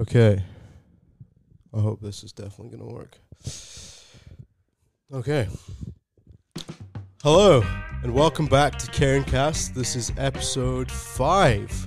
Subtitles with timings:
[0.00, 0.42] Okay.
[1.72, 3.18] I hope this is definitely going to work.
[5.12, 5.46] Okay.
[7.22, 7.64] Hello,
[8.02, 9.74] and welcome back to Karen Cast.
[9.74, 11.86] This is episode five.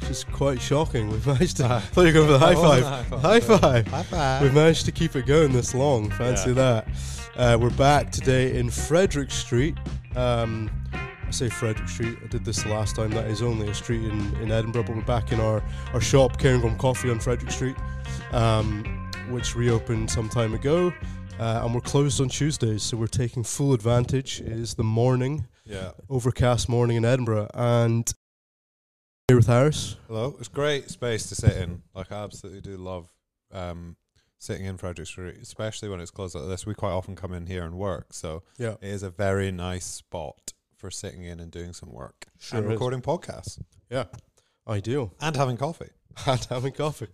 [0.00, 1.10] Which is quite shocking.
[1.10, 1.66] We've managed to.
[1.66, 3.08] I thought you were going for the high five.
[3.20, 3.86] High five.
[3.88, 4.42] High five.
[4.42, 6.10] We've managed to keep it going this long.
[6.12, 6.88] Fancy that.
[7.36, 9.76] Uh, we're back today in Frederick Street.
[10.16, 10.70] Um,
[11.34, 12.16] say Frederick Street.
[12.22, 13.10] I did this the last time.
[13.10, 15.62] That is only a street in, in Edinburgh, but we're back in our,
[15.92, 17.76] our shop, Cairngorm Coffee on Frederick Street,
[18.32, 18.84] um,
[19.30, 20.92] which reopened some time ago.
[21.40, 24.40] Uh, and we're closed on Tuesdays, so we're taking full advantage.
[24.40, 25.90] It is the morning, Yeah.
[26.08, 28.10] overcast morning in Edinburgh, and
[29.26, 29.96] here with Harris.
[30.06, 30.36] Hello.
[30.38, 31.82] It's great space to sit in.
[31.94, 33.08] Like I absolutely do love
[33.50, 33.96] um,
[34.38, 36.64] sitting in Frederick Street, especially when it's closed like this.
[36.66, 39.86] We quite often come in here and work, so Yeah, it is a very nice
[39.86, 42.72] spot for sitting in and doing some work Sure and is.
[42.72, 43.60] recording podcasts
[43.90, 44.04] yeah,
[44.68, 45.12] ideal.
[45.20, 45.90] and having coffee.
[46.26, 47.08] and having coffee.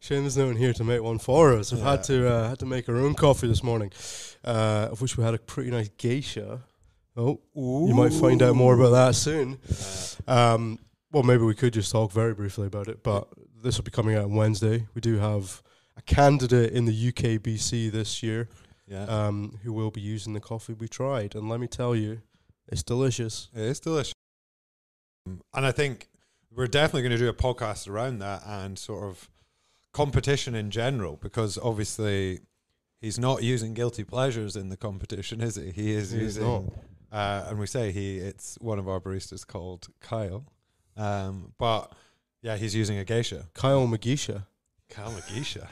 [0.00, 1.72] Shame there's no one here to make one for us.
[1.72, 3.92] We've had to uh, had to make our own coffee this morning,
[4.44, 6.60] uh, of which we had a pretty nice geisha.
[7.16, 9.58] Oh, you might find out more about that soon.
[10.26, 10.78] Uh, Um,
[11.12, 13.28] well, maybe we could just talk very briefly about it, but
[13.62, 14.86] this will be coming out on Wednesday.
[14.94, 15.62] We do have
[15.96, 18.48] a candidate in the UKBC this year
[18.88, 19.04] yeah.
[19.04, 22.22] um, who will be using the coffee we tried, and let me tell you,
[22.68, 23.48] it's delicious.
[23.54, 24.14] It is delicious.
[25.26, 26.08] Um, And I think
[26.54, 29.30] we're definitely going to do a podcast around that and sort of
[29.92, 32.40] competition in general because obviously
[33.00, 35.70] he's not using guilty pleasures in the competition, is he?
[35.70, 36.72] He is He is using,
[37.10, 40.44] uh, and we say he, it's one of our baristas called Kyle.
[40.96, 41.92] Um, but
[42.42, 43.48] yeah, he's using a geisha.
[43.54, 44.46] Kyle Magisha.
[44.88, 45.66] Kyle McGeisha.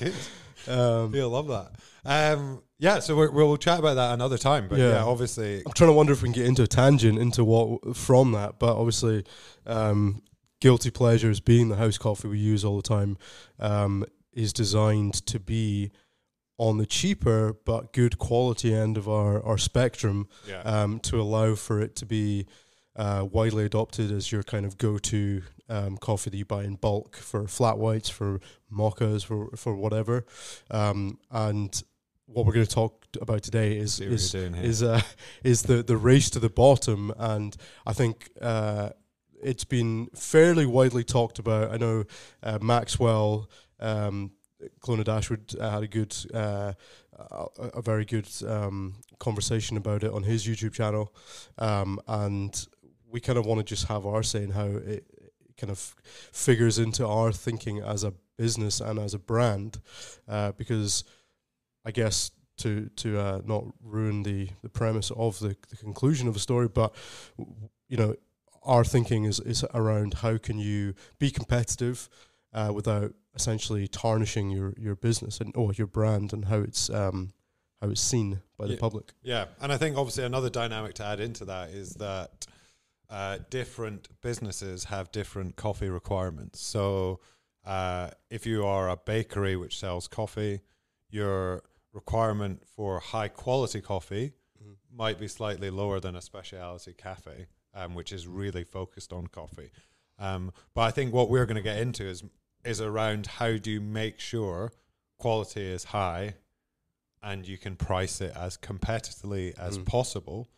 [0.68, 1.72] Um, You'll love that.
[2.04, 4.68] Um, yeah, so we're, we'll chat about that another time.
[4.68, 4.90] But Yeah.
[4.90, 7.96] yeah, obviously, I'm trying to wonder if we can get into a tangent into what
[7.96, 9.24] from that, but obviously,
[9.66, 10.22] um,
[10.60, 13.16] guilty pleasures being the house coffee we use all the time
[13.58, 15.90] um, is designed to be
[16.58, 20.62] on the cheaper but good quality end of our our spectrum yeah.
[20.62, 22.46] um, to allow for it to be
[22.96, 27.16] uh, widely adopted as your kind of go-to um, coffee that you buy in bulk
[27.16, 28.40] for flat whites, for
[28.72, 30.24] mochas, for for whatever.
[30.70, 31.82] Um, and
[32.26, 34.70] what we're going to talk about today is is you're doing here.
[34.70, 35.00] is uh,
[35.44, 37.56] is the the race to the bottom, and
[37.86, 38.90] I think uh,
[39.42, 41.72] it's been fairly widely talked about.
[41.72, 42.04] I know
[42.42, 43.50] uh, Maxwell.
[43.78, 44.32] Um,
[44.80, 46.72] Colonna-Dashwood uh, had a good, uh,
[47.18, 51.14] a, a very good um, conversation about it on his YouTube channel,
[51.58, 52.66] um, and
[53.16, 55.06] we kind of want to just have our say in how it
[55.56, 55.78] kind of
[56.32, 59.80] figures into our thinking as a business and as a brand,
[60.28, 61.02] uh, because
[61.82, 66.34] I guess to to uh, not ruin the the premise of the, the conclusion of
[66.34, 66.94] the story, but
[67.88, 68.16] you know
[68.62, 72.10] our thinking is is around how can you be competitive
[72.52, 77.32] uh, without essentially tarnishing your your business and or your brand and how it's um
[77.80, 79.14] how it's seen by the public.
[79.22, 82.46] Yeah, and I think obviously another dynamic to add into that is that
[83.10, 86.60] uh, different businesses have different coffee requirements.
[86.60, 87.20] So
[87.64, 90.60] uh, if you are a bakery which sells coffee,
[91.10, 91.62] your
[91.92, 94.32] requirement for high quality coffee
[94.92, 99.70] might be slightly lower than a specialty cafe, um, which is really focused on coffee.
[100.18, 102.22] Um, but I think what we're going to get into is
[102.64, 104.72] is around how do you make sure
[105.20, 106.34] quality is high
[107.22, 109.86] and you can price it as competitively as Mm.
[109.86, 110.48] possible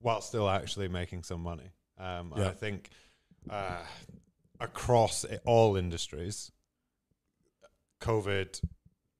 [0.00, 1.70] while still actually making some money.
[1.98, 2.48] Um, Yeah.
[2.48, 2.90] I think
[3.48, 3.82] uh,
[4.58, 6.50] across all industries,
[8.00, 8.62] COVID,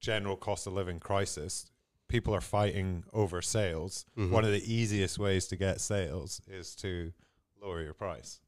[0.01, 1.71] general cost of living crisis,
[2.09, 4.05] people are fighting over sales.
[4.17, 4.31] Mhm.
[4.31, 7.13] One of the easiest ways to get sales is to
[7.61, 8.41] lower your price.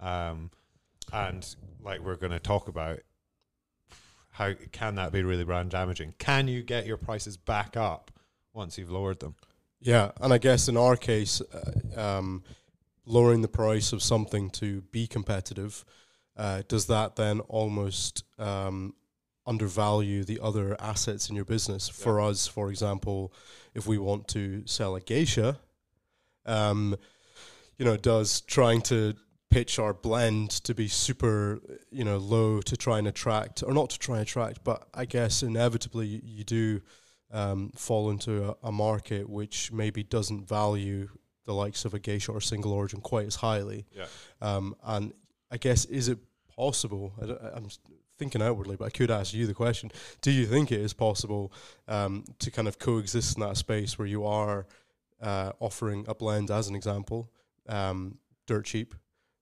[0.00, 0.50] Um,
[1.12, 3.00] and like we're going to talk about,
[4.30, 6.14] how can that be really brand damaging?
[6.18, 8.10] Can you get your prices back up
[8.52, 9.36] once you've lowered them?
[9.84, 12.42] Yeah, and I guess in our case, uh, um,
[13.04, 15.84] lowering the price of something to be competitive,
[16.38, 18.94] uh, does that then almost um,
[19.46, 21.90] undervalue the other assets in your business?
[21.90, 23.34] For us, for example,
[23.74, 25.60] if we want to sell a geisha,
[26.46, 26.96] um,
[27.76, 29.12] you know, does trying to
[29.50, 31.60] pitch our blend to be super,
[31.90, 35.04] you know, low to try and attract, or not to try and attract, but I
[35.04, 36.80] guess inevitably you do
[37.34, 41.08] um, fall into a, a market which maybe doesn't value
[41.44, 43.84] the likes of a geisha or single origin quite as highly.
[43.94, 44.06] Yeah.
[44.40, 45.12] Um, and
[45.50, 46.18] I guess is it
[46.56, 47.12] possible?
[47.20, 47.68] I, I'm
[48.16, 49.90] thinking outwardly, but I could ask you the question:
[50.22, 51.52] Do you think it is possible
[51.88, 54.66] um, to kind of coexist in that space where you are
[55.20, 57.30] uh, offering a blend, as an example,
[57.68, 58.94] um, dirt cheap,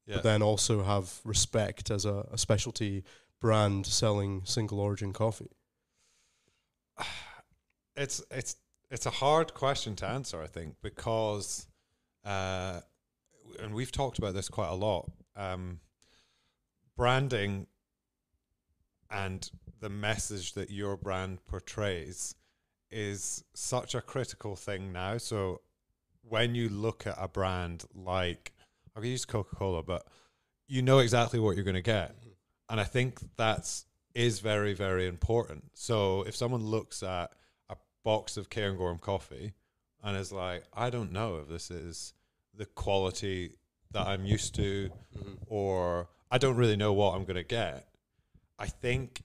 [0.06, 0.16] Yeah.
[0.16, 3.04] but then also have respect as a, a specialty
[3.40, 5.50] brand selling single origin coffee?
[7.96, 8.56] It's it's
[8.90, 11.66] it's a hard question to answer, I think, because
[12.24, 12.80] uh,
[13.60, 15.10] and we've talked about this quite a lot.
[15.36, 15.80] Um,
[16.96, 17.66] branding
[19.10, 19.50] and
[19.80, 22.34] the message that your brand portrays
[22.90, 25.18] is such a critical thing now.
[25.18, 25.60] So
[26.22, 28.52] when you look at a brand like
[28.94, 30.06] I'll use Coca Cola, but
[30.68, 32.14] you know exactly what you're going to get,
[32.68, 35.64] and I think that's is very very important.
[35.74, 37.32] So if someone looks at
[38.04, 39.52] box of Cairngorm coffee
[40.02, 42.14] and is like, I don't know if this is
[42.54, 43.54] the quality
[43.92, 45.34] that I'm used to, Mm-hmm.
[45.46, 47.86] or I don't really know what I'm going to get.
[48.58, 49.22] I think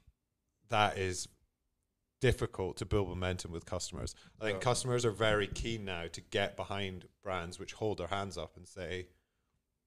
[0.69, 1.27] that is
[2.19, 4.15] difficult to build momentum with customers.
[4.41, 4.63] I think Yeah.
[4.63, 8.67] customers are very keen now to get behind brands which hold their hands up and
[8.67, 9.07] say,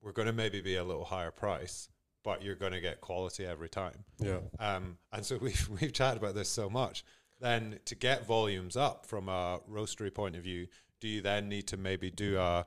[0.00, 1.88] we're going to maybe be a little higher price,
[2.24, 4.04] but you're going to get quality every time.
[4.18, 4.38] Yeah.
[4.58, 7.04] Um, and so we've we've chatted about this so much.
[7.40, 10.66] Then to get volumes up from a roastery point of view,
[11.00, 12.66] do you then need to maybe do a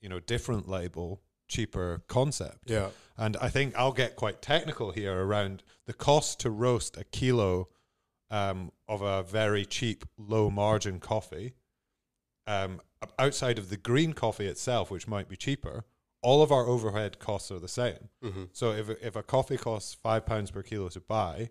[0.00, 2.70] you know different label, cheaper concept?
[2.70, 2.88] Yeah.
[3.16, 7.68] And I think I'll get quite technical here around the cost to roast a kilo
[8.30, 11.54] um, of a very cheap, low margin coffee.
[12.46, 12.80] Um,
[13.18, 15.84] outside of the green coffee itself, which might be cheaper,
[16.22, 18.08] all of our overhead costs are the same.
[18.24, 18.44] Mm-hmm.
[18.52, 21.50] So if if a coffee costs five pounds per kilo to buy,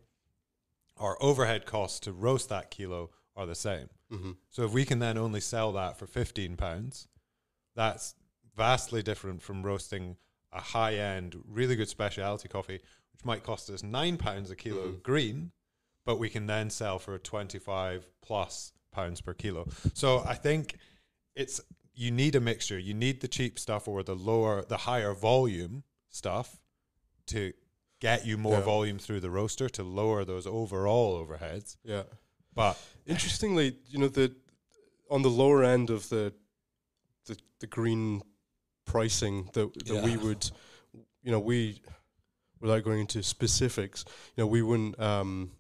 [0.98, 3.90] our overhead costs to roast that kilo are the same.
[4.12, 4.32] Mm-hmm.
[4.50, 7.08] So if we can then only sell that for fifteen pounds,
[7.76, 8.16] that's
[8.56, 10.18] vastly different from roasting
[10.52, 12.82] a high end, really good specialty coffee,
[13.14, 15.04] which might cost us nine pounds a kilo Mhm.
[15.04, 15.52] green,
[16.06, 19.68] but we can then sell for twenty five plus pounds per kilo.
[19.94, 20.76] So I think
[21.36, 21.62] it's
[21.94, 22.78] you need a mixture.
[22.80, 26.60] You need the cheap stuff or the lower, the higher volume stuff
[27.28, 27.54] to
[28.02, 28.66] get you more Yeah.
[28.66, 31.78] volume through the roaster to lower those overall overheads.
[31.84, 32.04] Yeah.
[32.54, 34.36] But Interestingly, you know, the
[35.10, 36.34] on the lower end of the
[37.26, 38.22] the, the green
[38.86, 40.52] pricing that that we would,
[41.24, 41.82] you know, we
[42.60, 44.04] without going into specifics,
[44.36, 45.00] you know, we wouldn't.
[45.00, 45.52] Um,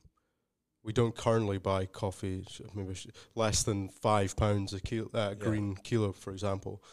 [0.83, 2.95] we don't currently buy coffee maybe
[3.35, 5.33] less than five pounds a kilo, uh, Yeah.
[5.35, 6.83] green kilo, for example.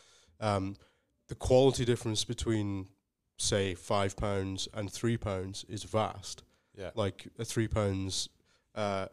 [0.40, 0.76] Um,
[1.28, 2.88] the quality difference between,
[3.38, 6.42] say, five pounds and three pounds is vast
[6.78, 8.28] yeah, like a three pounds.
[8.74, 9.06] Uh,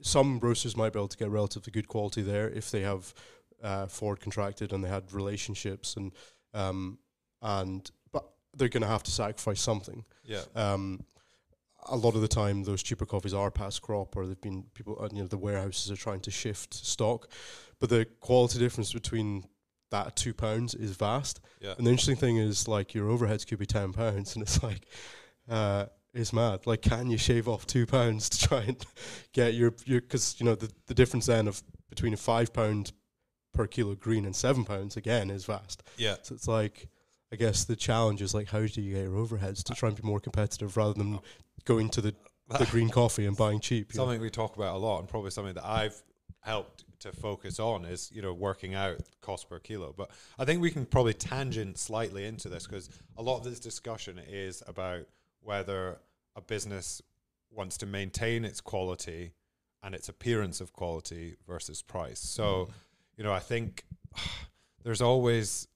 [0.00, 3.12] some roasters might be able to get relatively good quality there if they have
[3.62, 6.12] uh, forward contracted and they had relationships and
[6.52, 6.98] um,
[7.42, 8.24] and but
[8.56, 10.04] they're going to have to sacrifice something.
[10.24, 11.04] yeah, Um,
[11.86, 14.96] a lot of the time, those cheaper coffees are past crop, or they've been people.
[14.98, 17.30] Uh, you know, the warehouses are trying to shift stock,
[17.80, 19.44] but the quality difference between
[19.94, 21.40] that two pounds is vast.
[21.60, 21.74] yeah.
[21.78, 24.86] And the interesting thing is, like, your overheads could be ten pounds, and it's like,
[25.48, 26.66] uh, it's mad.
[26.66, 28.84] Like, can you shave off two pounds to try and
[29.32, 30.00] get your your?
[30.00, 32.92] Because you know the the difference then of between a five pound
[33.52, 35.82] per kilo green and seven pounds again is vast.
[35.96, 36.16] yeah.
[36.22, 36.88] So it's like,
[37.32, 39.96] I guess the challenge is like, how do you get your overheads to try and
[39.96, 41.20] be more competitive rather than
[41.64, 42.14] going to the
[42.58, 43.92] the green coffee and buying cheap?
[43.92, 44.04] you know?
[44.04, 46.00] something we talk about a lot, and probably something that I've
[46.40, 49.94] helped to focus on is you know working out cost per kilo.
[49.96, 53.60] But I think we can probably tangent slightly into this because a lot of this
[53.60, 55.06] discussion is about
[55.40, 55.98] whether
[56.34, 57.00] a business
[57.50, 59.32] wants to maintain its quality
[59.82, 62.18] and its appearance of quality versus price.
[62.18, 62.72] So, mm-hmm.
[63.18, 63.84] you know, I think
[64.82, 65.68] there's always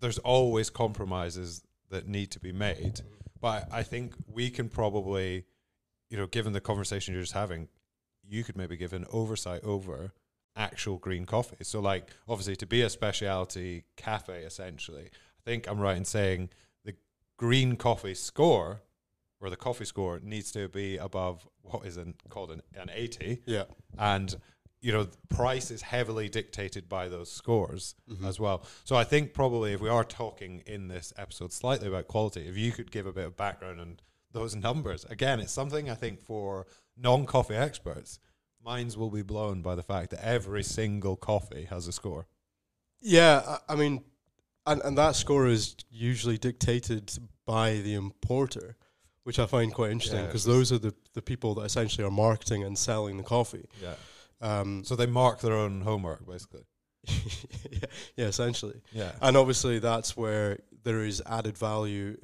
[0.00, 2.96] there's always compromises that need to be made.
[2.96, 3.08] Mm-hmm.
[3.40, 5.44] But I think we can probably,
[6.10, 7.68] you know, given the conversation you're just having,
[8.34, 10.12] you could maybe give an oversight over
[10.56, 11.62] actual green coffee.
[11.62, 16.50] So, like, obviously, to be a specialty cafe, essentially, I think I'm right in saying
[16.84, 16.94] the
[17.36, 18.80] green coffee score
[19.40, 23.42] or the coffee score needs to be above what is an, called an, an 80
[23.46, 23.64] yeah,
[23.98, 24.36] and
[24.80, 28.26] you know price is heavily dictated by those scores Mhm.
[28.26, 32.06] as well so i think probably if we are talking in this episode slightly about
[32.06, 33.98] quality if you could give a bit of background on
[34.32, 38.18] those numbers again it's something i think for non-coffee experts
[38.64, 42.26] minds will be blown by the fact that every single coffee has a score
[43.06, 43.42] yeah.
[43.46, 44.02] I, I mean,
[44.66, 47.12] and and that score is usually dictated
[47.44, 48.76] by the importer,
[49.24, 52.10] which I find quite interesting because it's- those are the the people that essentially are
[52.10, 53.68] marketing and selling the coffee.
[53.82, 53.94] yeah
[54.40, 56.62] Um, so they mark their own homework basically
[57.70, 58.80] yeah, yeah, essentially.
[58.92, 62.16] yeah And obviously, that's where there is added value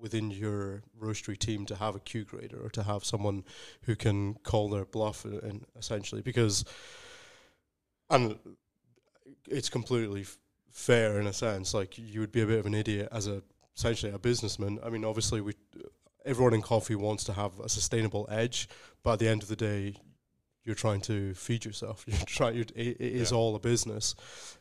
[0.00, 3.44] within your roastery team to have a Q grader or to have someone
[3.82, 6.64] who can call their bluff, and, and essentially because,
[8.10, 8.38] and
[9.48, 10.38] it's completely f-
[10.70, 11.74] fair in a sense.
[11.74, 13.42] Like you would be a bit of an idiot as a
[13.76, 14.78] essentially a businessman.
[14.84, 15.52] I mean, obviously, we
[16.24, 18.68] everyone in coffee wants to have a sustainable edge,
[19.02, 19.94] but at the end of the day,
[20.64, 22.04] you're trying to feed yourself.
[22.08, 22.54] You're trying.
[22.56, 23.38] You're, it, it is Yeah.
[23.38, 24.14] all a business,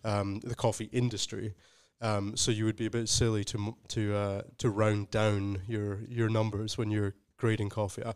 [0.06, 1.54] um, the coffee industry.
[2.02, 6.02] Um, so you would be a bit silly to to uh, to round down your
[6.08, 8.04] your numbers when you're grading coffee.
[8.06, 8.14] I,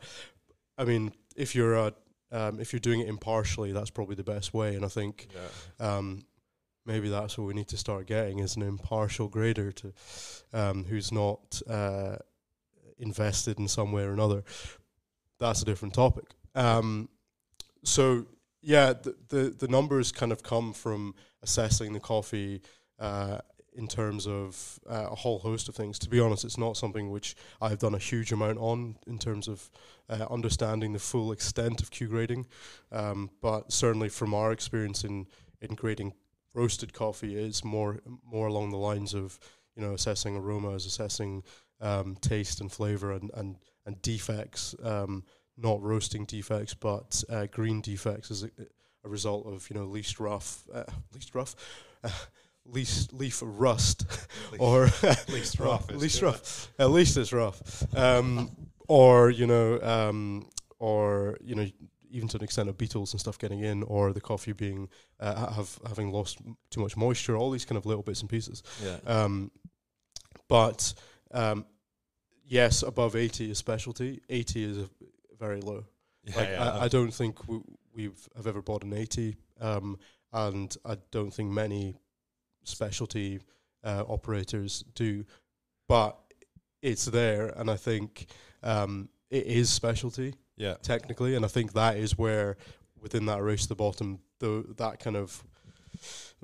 [0.77, 1.91] I mean, if you're uh,
[2.31, 4.75] um, if you're doing it impartially, that's probably the best way.
[4.75, 5.97] And I think Yeah.
[5.97, 6.25] um,
[6.85, 9.93] maybe that's what we need to start getting is an impartial grader to
[10.53, 12.17] um, who's not uh,
[12.99, 14.43] invested in some way or another.
[15.39, 16.25] That's a different topic.
[16.53, 17.09] Um,
[17.83, 18.27] so
[18.61, 22.61] yeah, the, the the numbers kind of come from assessing the coffee
[22.99, 23.39] uh,
[23.73, 25.97] in terms of uh, a whole host of things.
[25.99, 29.47] To be honest, it's not something which I've done a huge amount on in terms
[29.47, 29.69] of
[30.09, 32.47] uh, understanding the full extent of Q grading.
[32.91, 35.27] Um, but certainly from our experience in
[35.61, 36.13] in grading
[36.53, 39.39] roasted coffee is more more along the lines of
[39.75, 41.43] you know assessing aromas, assessing
[41.79, 44.75] um, taste and flavor and and and defects.
[44.83, 45.23] Um,
[45.57, 48.49] not roasting defects, but uh, green defects as a,
[49.03, 51.55] a result of you know least rough, uh, least rough,
[52.71, 54.05] least leaf rust,
[54.59, 54.83] or
[55.29, 55.89] least rough.
[55.91, 56.71] least rough.
[56.79, 57.83] At least it's rough.
[57.95, 58.49] Um,
[58.87, 60.49] or you know, um,
[60.79, 61.65] or you know,
[62.09, 65.53] even to an extent of beetles and stuff getting in, or the coffee being uh,
[65.53, 67.37] have having lost m- too much moisture.
[67.37, 68.63] All these kind of little bits and pieces.
[68.83, 68.97] Yeah.
[69.05, 69.51] Um,
[70.47, 70.93] but
[71.31, 71.65] um,
[72.45, 74.21] yes, above eighty is specialty.
[74.29, 74.89] Eighty is a,
[75.39, 75.85] very low.
[76.23, 76.69] Yeah, Like, yeah.
[76.71, 77.59] I, I don't think we,
[77.95, 79.97] we've have ever bought an eighty, um,
[80.33, 81.95] and I don't think many
[82.63, 83.39] specialty
[83.83, 85.25] uh, operators do.
[85.87, 86.17] But
[86.81, 88.27] it's there, and I think
[88.63, 90.75] um, it is specialty yeah.
[90.81, 92.57] technically, and I think that is where
[92.99, 95.43] within that race to the bottom, the that kind of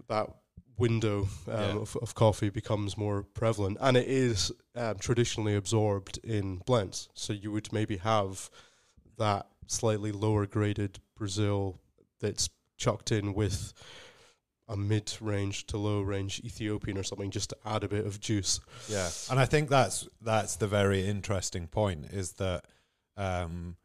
[0.08, 0.28] that
[0.78, 1.76] window um, Yeah.
[1.78, 7.10] of, of coffee becomes more prevalent, and it is um, traditionally absorbed in blends.
[7.14, 8.50] So you would maybe have
[9.18, 11.80] that slightly lower graded Brazil
[12.20, 13.74] that's chucked in with
[14.70, 18.60] a mid-range to low-range Ethiopian or something, just to add a bit of juice.
[18.90, 22.66] Yeah, and I think that's that's the very interesting point is that
[23.16, 23.78] um,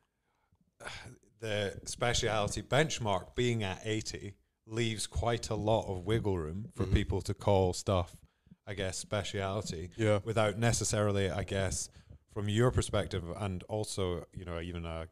[1.40, 4.34] the speciality benchmark being at eighty
[4.66, 6.94] leaves quite a lot of wiggle room for Mhm.
[6.94, 8.16] people to call stuff,
[8.66, 11.88] I guess, speciality Yeah, without necessarily, I guess,
[12.32, 15.06] from your perspective and also you know even uh,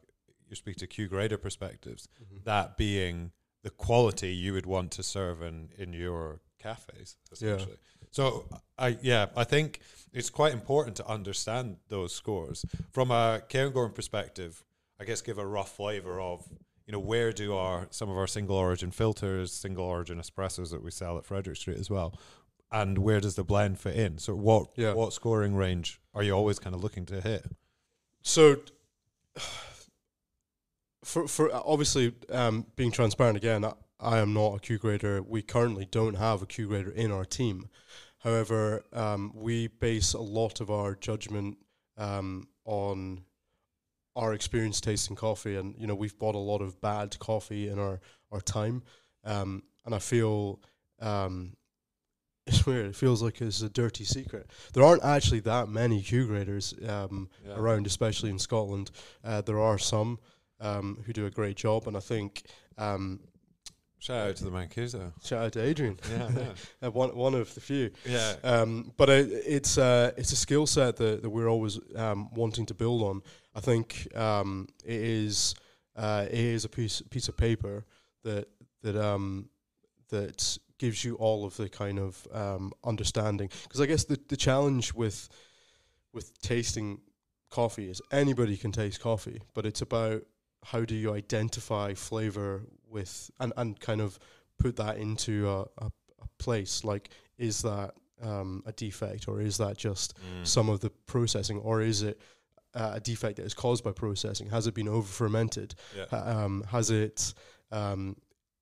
[0.49, 2.07] you speak to Q grader perspectives,
[2.43, 3.31] that being
[3.63, 7.77] the quality you would want to serve in in your cafes essentially.
[8.11, 8.45] So
[8.77, 9.79] I yeah, I think
[10.13, 14.63] it's quite important to understand those scores from a Cairngorm perspective.
[14.99, 16.47] I guess give a rough flavor of
[16.85, 20.83] you know where do our some of our single origin filters, single origin espressos that
[20.83, 22.19] we sell at Frederick Street as well,
[22.71, 24.17] and where does the blend fit in?
[24.17, 24.93] So what Yeah.
[24.93, 27.45] what scoring range are you always kind of looking to hit?
[28.23, 28.57] So,
[31.03, 35.21] for for obviously um, being transparent again, I, I am not a Q grader.
[35.21, 37.69] We currently don't have a Q grader in our team.
[38.19, 41.57] However, um, we base a lot of our judgment
[41.97, 43.23] um, on
[44.15, 47.79] our experience tasting coffee, and you know we've bought a lot of bad coffee in
[47.79, 47.99] our
[48.31, 48.83] our time,
[49.23, 50.59] um, and I feel.
[50.99, 51.55] Um,
[52.47, 52.87] it's weird.
[52.87, 54.49] It feels like it's a dirty secret.
[54.73, 57.53] There aren't actually that many Q graders um, Yeah.
[57.55, 58.89] around, especially in Scotland.
[59.23, 60.17] Uh, there are some
[60.61, 62.43] um, who do a great job, and I think
[62.77, 63.19] um,
[63.99, 65.13] Shout out to the Mancuso.
[65.23, 66.53] shout out to Adrian, Yeah, yeah.
[66.87, 67.91] uh, one one of the few.
[68.03, 68.33] yeah.
[68.43, 72.65] Um, but it, it's uh, it's a skill set that, that we're always um, wanting
[72.67, 73.21] to build on.
[73.53, 75.53] I think um, it is
[75.95, 77.85] uh, it is a piece piece of paper
[78.23, 78.47] that
[78.81, 79.49] that um,
[80.09, 83.49] that gives you all of the kind of um, understanding.
[83.63, 85.29] Because I guess the the challenge with
[86.11, 87.01] with tasting
[87.51, 90.23] coffee is anybody can taste coffee, but it's about
[90.65, 94.19] how do you identify flavor with and, and kind of
[94.59, 95.91] put that into a, a,
[96.21, 96.83] a place?
[96.83, 100.45] Like is that um, a defect or is that just Mm.
[100.45, 102.19] some of the processing or is it
[102.75, 104.49] uh, a defect that is caused by processing?
[104.49, 106.05] Has it been over fermented yeah.
[106.11, 107.33] Um, has it
[107.71, 108.15] um,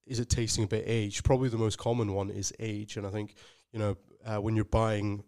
[0.06, 1.24] is it tasting a bit aged?
[1.24, 3.36] Probably the most common one is age and i think
[3.72, 5.24] you know uh, when you're buying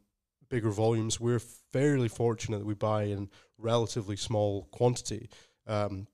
[0.49, 5.29] bigger volumes we're fairly fortunate that we buy in relatively small quantity.
[5.67, 6.07] Um,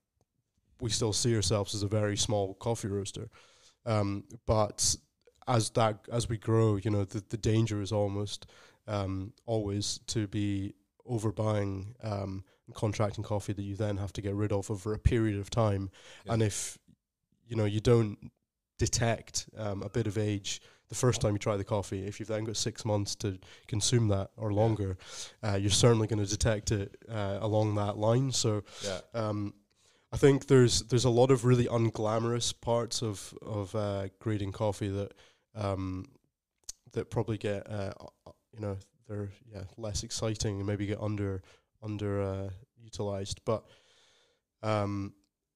[0.81, 3.29] we still see ourselves as a very small coffee roaster
[3.85, 4.95] um, but
[5.47, 8.45] as that as we grow you know the, the danger is almost
[8.87, 10.73] um, always to be
[11.09, 14.99] overbuying um, and contracting coffee that you then have to get rid of over a
[14.99, 15.89] period of time
[16.25, 16.33] Yeah.
[16.33, 16.77] and if
[17.47, 18.17] you know you don't
[18.77, 22.05] detect um, a bit of age the first time you try the coffee.
[22.07, 24.97] If you've then got six months to consume that or longer,
[25.43, 28.31] uh, you're certainly going to detect it uh, along that line.
[28.31, 28.99] So, Yeah.
[29.13, 29.53] um,
[30.11, 34.89] I think there's there's a lot of really unglamorous parts of of uh, grading coffee
[34.89, 35.13] that
[35.55, 36.05] um,
[36.93, 37.91] that probably get uh,
[38.53, 41.41] you know they're yeah less exciting and maybe get under
[41.83, 42.49] under uh,
[42.81, 43.41] utilized.
[43.45, 43.65] But
[44.63, 45.13] um,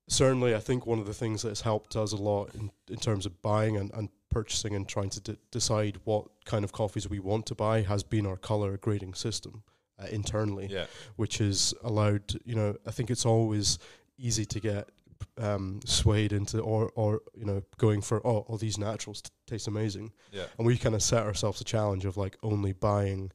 [0.07, 2.97] certainly, I think one of the things that has helped us a lot in, in
[2.97, 7.09] terms of buying and, and purchasing and trying to d- decide what kind of coffees
[7.09, 9.63] we want to buy has been our color grading system
[9.99, 10.85] uh, internally Yeah.
[11.17, 13.77] which has allowed you know I think it's always
[14.17, 14.89] easy to get
[15.37, 19.67] um, swayed into or or you know going for oh all these naturals t- taste
[19.67, 20.45] amazing Yeah.
[20.57, 23.31] and we kind of set ourselves a challenge of like only buying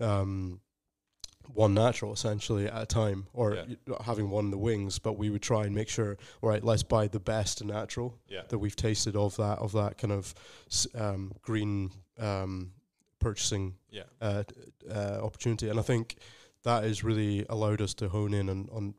[0.00, 0.60] um,
[1.52, 3.64] one natural essentially at a time or Yeah.
[3.88, 6.62] y- having one in the wings but we would try and make sure all right
[6.64, 8.42] let's buy the best natural Yeah.
[8.48, 10.34] that we've tasted of that of that kind of
[10.70, 12.72] s- um, green um,
[13.18, 14.04] purchasing Yeah.
[14.20, 14.44] uh,
[14.90, 16.16] uh, opportunity, and I think
[16.64, 18.94] that has really allowed us to hone in on, on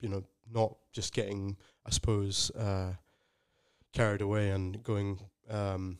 [0.00, 2.94] you know, not just getting, I suppose, uh,
[3.92, 5.98] carried away and going, um,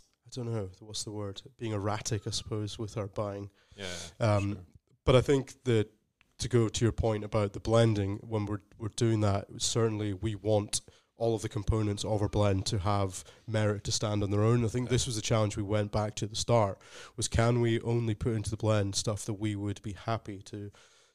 [0.00, 3.50] I don't know, what's the word, being erratic, I suppose, with our buying.
[3.76, 3.86] Yeah.
[4.20, 4.58] Um,
[5.04, 5.90] But I think that
[6.38, 10.34] to go to your point about the blending, when we're we're doing that, certainly we
[10.34, 10.80] want
[11.16, 14.64] all of the components of our blend to have merit to stand on their own.
[14.64, 16.78] I think this was the challenge we went back to at the start
[17.16, 20.70] was can we only put into the blend stuff that we would be happy to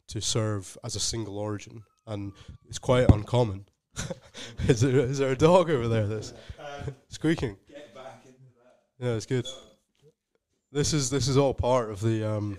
[0.08, 1.84] to serve as a single origin?
[2.07, 2.33] And
[2.67, 3.65] it's quite uncommon.
[4.67, 6.33] is, there, is there a dog over there that's
[7.09, 7.57] squeaking?
[8.99, 9.45] Yeah, it's good.
[10.71, 12.57] This is this is all part of the um,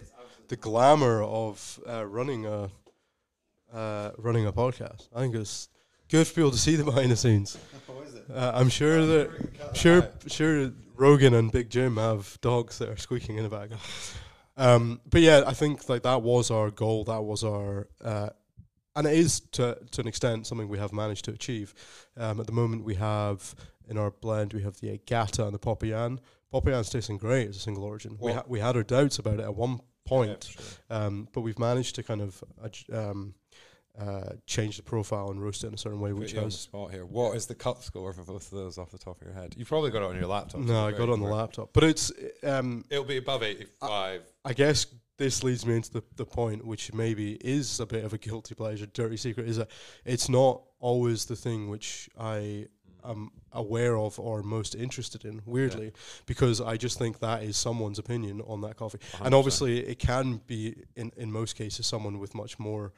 [0.49, 2.71] the glamour of uh, running a
[3.73, 5.09] uh, running a podcast.
[5.15, 5.69] I think it's
[6.09, 7.59] good for people to see the behind the scenes.
[8.31, 9.31] Uh, I'm sure that
[9.73, 13.83] sure sure Rogan and Big Jim have dogs that are squeaking in the background.
[14.59, 17.05] Um, but yeah, I think like that was our goal.
[17.05, 18.29] That was our uh,
[18.99, 21.75] and it is to to an extent something we have managed to achieve.
[22.17, 23.55] Um, at the moment, we have
[23.89, 26.19] in our blend we have the Agata and the Popayan.
[26.53, 28.17] Popayan's tasting great as a single origin.
[28.21, 30.73] We ha- we had our doubts about it at one point, Yeah, sure.
[31.07, 33.35] um, but we've managed to kind of adj- um,
[33.99, 36.59] uh, change the profile and roast it in a certain way, Put which you has.
[36.61, 37.05] spot here.
[37.05, 39.55] What is the cup score for both of those off the top of your head?
[39.59, 40.61] You've probably got it on your laptop.
[40.61, 42.11] No, I got it on the laptop, but it's.
[42.43, 44.23] Um, It'll be above 85.
[44.45, 44.87] I guess
[45.19, 48.55] this leads me into the, the point, which maybe is a bit of a guilty
[48.55, 49.69] pleasure, dirty secret, is that
[50.05, 52.67] it's not always the thing which I
[53.05, 55.93] am aware of or most interested in, weirdly,
[56.27, 58.99] because I just think that is someone's opinion on that coffee.
[59.21, 59.39] And 100%.
[59.39, 62.93] obviously, it can be, in, in most cases, someone with much more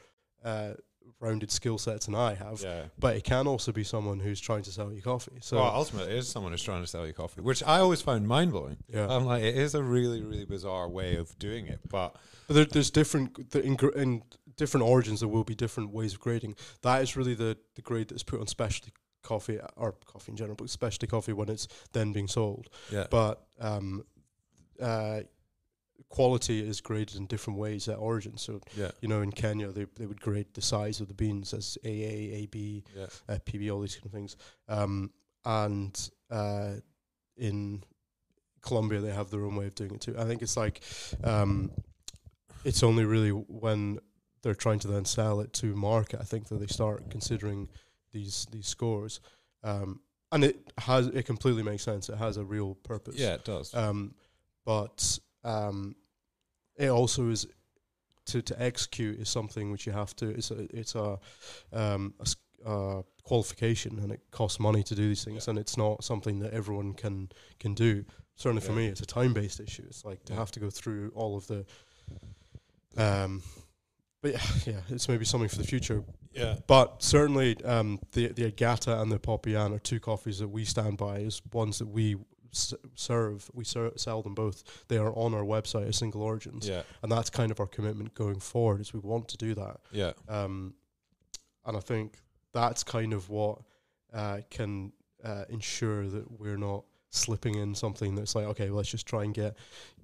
[0.44, 0.74] uh,
[1.20, 2.60] rounded skill sets than I have.
[2.62, 2.84] Yeah.
[2.98, 5.38] But it can also be someone who's trying to sell you coffee.
[5.40, 8.00] So, well, ultimately, it is someone who's trying to sell you coffee, which I always
[8.00, 8.78] found mind blowing.
[8.88, 9.06] yeah.
[9.08, 11.80] I'm like, it is a really, really bizarre way of doing it.
[11.88, 12.16] But
[12.48, 14.22] But there, there's different the in, in
[14.56, 15.20] different origins.
[15.20, 16.56] There will be different ways of grading.
[16.82, 20.56] That is really the the grade that's put on specialty coffee or coffee in general,
[20.56, 22.70] but specialty coffee when it's then being sold.
[22.90, 24.04] yeah, But um,
[24.80, 25.20] uh,
[26.08, 28.36] quality is graded in different ways at origin.
[28.36, 31.52] So yeah, you know, in Kenya, they they would grade the size of the beans
[31.54, 31.88] as AA,
[32.42, 34.36] AB, yeah, uh, PB, all these kind of things.
[34.68, 35.10] Um,
[35.44, 36.74] and uh,
[37.36, 37.82] in
[38.62, 40.14] Colombia, they have their own way of doing it too.
[40.18, 40.82] I think it's like
[41.24, 41.70] um,
[42.64, 43.98] it's only really when
[44.42, 46.20] they're trying to then sell it to market.
[46.20, 47.68] I think that they start considering
[48.12, 49.20] these these scores.
[49.62, 50.00] Um,
[50.32, 52.08] and it has it completely makes sense.
[52.08, 53.16] It has a real purpose.
[53.16, 53.74] yeah, it does.
[53.74, 54.14] Um,
[54.64, 55.94] but um,
[56.76, 57.46] it also is
[58.26, 60.28] to to execute is something which you have to.
[60.28, 61.18] It's a it's a,
[61.72, 65.50] um, a uh, qualification, and it costs money to do these things, Yeah.
[65.50, 68.04] and it's not something that everyone can can do.
[68.36, 69.84] Certainly for me, it's a time based issue.
[69.86, 71.64] It's like to have to go through all of the.
[72.96, 73.42] Um,
[74.22, 76.04] but yeah, yeah, it's maybe something for the future.
[76.32, 80.64] yeah, But certainly, um, the the Agata and the Popayan are two coffees that we
[80.64, 82.16] stand by as ones that we
[82.52, 83.50] s- serve.
[83.54, 84.62] We ser- sell them both.
[84.88, 88.14] They are on our website as single origins, yeah, and that's kind of our commitment
[88.14, 88.80] going forward.
[88.80, 90.74] Is we want to do that, yeah, um,
[91.64, 92.18] and I think
[92.52, 93.58] that's kind of what
[94.12, 94.92] uh, can
[95.24, 99.24] uh, ensure that we're not slipping in something that's like, okay, well, let's just try
[99.24, 99.56] and get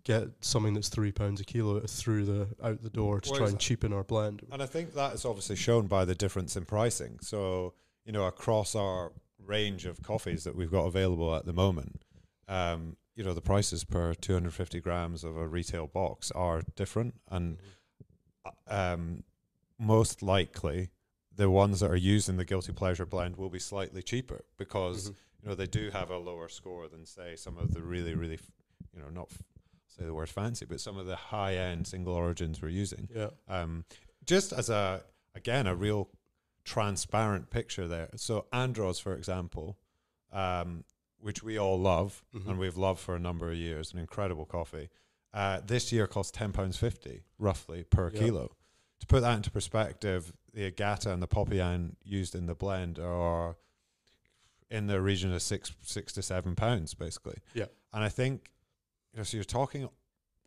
[0.04, 3.48] get something that's three pounds a kilo through the out the door to Well, try
[3.48, 4.42] and cheapen our blend.
[4.52, 7.18] And I think that is obviously shown by the difference in pricing.
[7.20, 9.10] So, you know, across our
[9.44, 12.02] range of coffees that we've got available at the moment,
[12.48, 17.14] um, you know, the prices per 250 grams of a retail box are different.
[17.30, 17.58] And
[18.44, 19.22] uh, um,
[19.78, 20.90] most likely,
[21.34, 25.10] the ones that are used in the Guilty Pleasure blend will be slightly cheaper because,
[25.10, 25.14] Mhm.
[25.14, 28.14] you you know, they do have a lower score than say some of the really,
[28.14, 28.50] really, f-
[28.92, 29.42] you know, not f-
[29.86, 33.08] say the word fancy, but some of the high end single origins we're using.
[33.14, 33.30] Yeah.
[33.48, 33.84] Um,
[34.24, 35.04] just as a
[35.34, 36.08] again a real
[36.64, 38.10] transparent picture there.
[38.16, 39.78] So Andros, for example,
[40.32, 40.84] um,
[41.20, 42.46] which we all love Mhm.
[42.48, 44.88] and we've loved for a number of years, an incredible coffee.
[45.32, 48.18] Uh, this year costs ten pounds fifty roughly per Yeah.
[48.20, 48.56] kilo.
[49.00, 53.56] To put that into perspective, the Agata and the Popayan used in the blend are
[54.70, 57.38] in the region of six six to seven pounds basically.
[57.54, 57.66] Yeah.
[57.92, 58.50] And I think
[59.12, 59.88] you know, so you're talking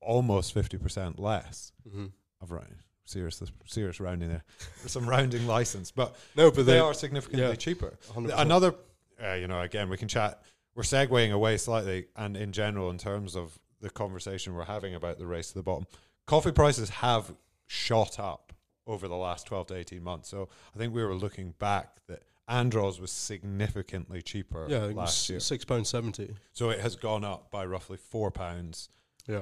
[0.02, 2.08] almost fifty percent less hmm
[2.42, 4.44] of round serious serious rounding there.
[4.88, 7.56] Some rounding license, but No, but they, they, are significantly yeah.
[7.56, 7.98] cheaper.
[8.14, 8.34] 100%.
[8.38, 8.76] Another,
[9.22, 10.42] uh, you know, again we can chat.
[10.80, 15.18] We're segueing away slightly, and in general, in terms of the conversation we're having about
[15.20, 15.86] the race to the bottom,
[16.26, 17.34] coffee prices have
[17.68, 18.54] shot up
[18.88, 20.30] over the last twelve to eighteen months.
[20.30, 25.42] So I think we were looking back that Andros was significantly cheaper yeah, last year.
[25.42, 26.34] six pound seventy.
[26.54, 28.88] So it has gone up by roughly four pounds.
[29.28, 29.42] Yeah.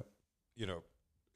[0.56, 0.82] You know,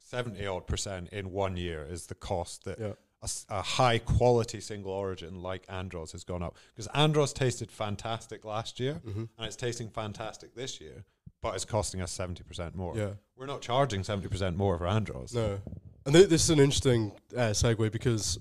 [0.00, 2.94] seventy odd percent in one year is the cost that Yeah.
[3.22, 8.44] A, a high quality single origin like Andros has gone up because Andros tasted fantastic
[8.44, 9.24] last year Mm-hmm.
[9.38, 11.04] and it's tasting fantastic this year,
[11.40, 12.96] but it's costing us seventy percent more.
[12.96, 13.10] Yeah.
[13.36, 15.32] We're not charging seventy percent more for Andros.
[15.34, 15.60] No,
[16.06, 18.38] and th- this is an interesting uh, segue because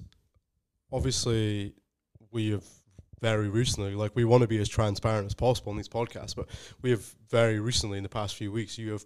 [0.91, 1.73] obviously
[2.31, 2.63] we have
[3.21, 6.47] very recently, like we want to be as transparent as possible in these podcasts, but
[6.81, 9.05] we have very recently, in the past few weeks, you have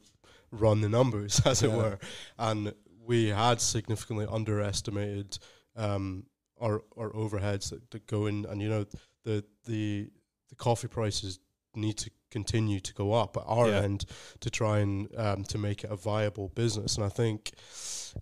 [0.52, 2.00] run the numbers, as it were,
[2.40, 2.74] and
[3.06, 5.38] we had significantly underestimated
[5.76, 6.26] um,
[6.60, 8.86] our our overheads that, that go in, and you know
[9.24, 10.10] the the
[10.50, 11.40] the coffee prices
[11.76, 13.82] need to continue to go up at our Yeah.
[13.82, 14.06] end
[14.40, 16.96] to try and um, to make it a viable business.
[16.96, 17.52] And I think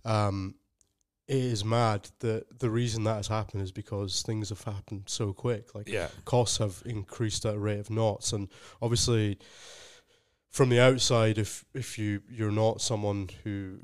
[0.04, 0.54] um,
[1.28, 5.32] it is mad that the reason that has happened is because things have happened so
[5.32, 5.74] quick.
[5.74, 6.08] Like Yeah.
[6.24, 8.48] costs have increased at a rate of knots, and
[8.82, 9.38] obviously,
[10.50, 13.78] from the outside, if if you you're not someone who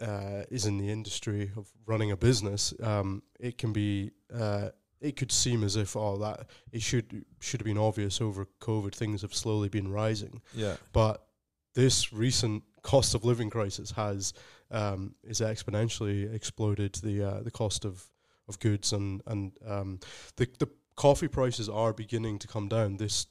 [0.00, 4.68] uh, is in the industry of running a business, um, it can be uh,
[5.00, 8.94] it could seem as if oh that it should should have been obvious over COVID.
[8.94, 10.76] Things have slowly been rising, Yeah.
[10.92, 11.26] but
[11.74, 14.32] this recent cost of living crisis has
[14.70, 18.04] um, is exponentially exploded the uh, the cost of,
[18.48, 19.98] of goods and and um,
[20.36, 23.26] the the coffee prices are beginning to come down this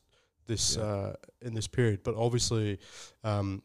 [0.48, 0.84] this Yeah.
[0.84, 2.80] uh, in this period, but obviously.
[3.24, 3.62] Um,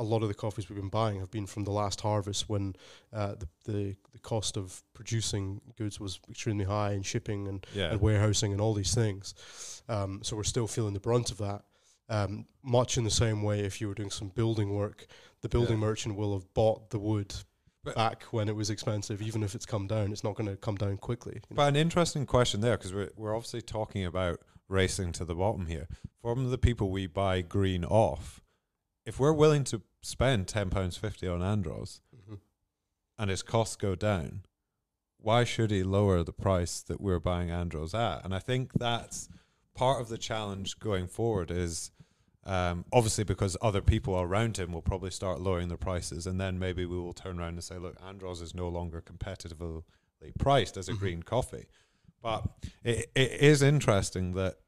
[0.00, 2.74] a lot of the coffees we've been buying have been from the last harvest when
[3.12, 7.90] uh, the, the the cost of producing goods was extremely high and shipping and Yeah.
[7.92, 9.34] and warehousing and all these things.
[9.88, 11.62] Um, so we're still feeling the brunt of that.
[12.08, 15.06] Um, much in the same way, if you were doing some building work,
[15.42, 15.86] the building Yeah.
[15.88, 17.32] merchant will have bought the wood
[17.84, 19.22] But- back when it was expensive.
[19.22, 21.34] Even if it's come down, it's not going to come down quickly.
[21.34, 21.56] you know.
[21.56, 25.66] But an interesting question there because we're we're obviously talking about racing to the bottom
[25.66, 25.88] here.
[26.22, 28.39] From the people we buy green off,
[29.10, 32.38] if we're willing to spend ten pounds fifty on Andros Mhm.
[33.18, 34.44] and his costs go down,
[35.18, 38.24] why should he lower the price that we're buying Andros at?
[38.24, 39.28] And I think that's
[39.74, 41.90] part of the challenge going forward is
[42.44, 46.58] um, obviously because other people around him will probably start lowering the prices, and then
[46.58, 49.82] maybe we will turn around and say, look, Andros is no longer competitively
[50.38, 50.98] priced as a Mhm.
[51.00, 51.66] green coffee.
[52.22, 52.46] But
[52.84, 54.60] it, it is interesting that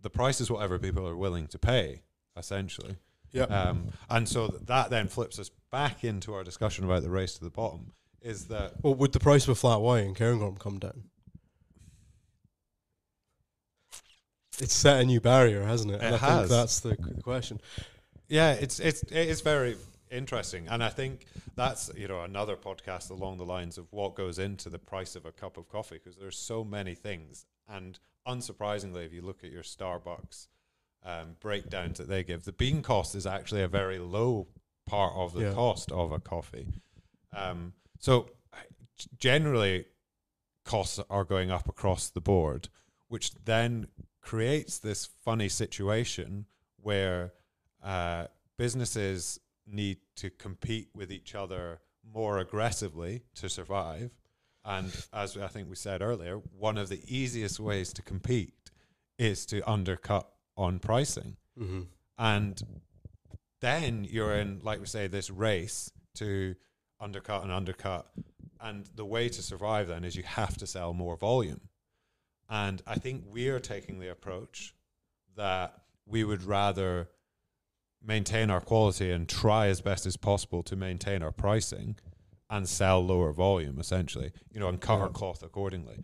[0.00, 2.02] the price is whatever people are willing to pay,
[2.36, 2.96] essentially.
[3.32, 3.44] Yeah.
[3.44, 7.34] Um, and so th- that then flips us back into our discussion about the race
[7.34, 7.92] to the bottom.
[8.22, 11.04] Is that well, would the price of a flat white in Cairngorm come down?
[14.60, 15.96] It's set a new barrier, hasn't it?
[15.96, 16.38] It and I has.
[16.38, 17.60] think that's the, the question.
[18.28, 19.76] yeah, it's it's it is very
[20.10, 21.24] interesting, and I think
[21.56, 25.24] that's you know another podcast along the lines of what goes into the price of
[25.24, 29.50] a cup of coffee because there's so many things, and unsurprisingly, if you look at
[29.50, 30.48] your Starbucks
[31.04, 34.48] um, breakdowns that they give, the bean cost is actually a very low
[34.86, 35.54] part of the Yeah.
[35.54, 36.68] cost of a coffee.
[37.32, 38.30] Um, so
[39.18, 39.86] generally,
[40.64, 42.68] costs are going up across the board,
[43.08, 43.86] which then
[44.20, 47.32] creates this funny situation where
[47.82, 54.10] uh, businesses need to compete with each other more aggressively to survive.
[54.64, 58.70] And as I think we said earlier, one of the easiest ways to compete
[59.18, 60.28] is to undercut
[60.60, 61.36] on pricing.
[61.58, 61.80] Mm-hmm.
[62.18, 62.62] And
[63.60, 66.54] then you're in, like we say, this race to
[67.00, 68.06] undercut and undercut.
[68.60, 71.62] And the way to survive then is you have to sell more volume.
[72.48, 74.74] And I think we're taking the approach
[75.36, 75.74] that
[76.06, 77.08] we would rather
[78.04, 81.96] maintain our quality and try as best as possible to maintain our pricing
[82.50, 86.00] and sell lower volume essentially, you know, and cut our cloth accordingly.